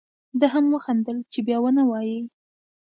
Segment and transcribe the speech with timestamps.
[0.39, 2.19] ده هم وخندل چې بیا و نه وایې.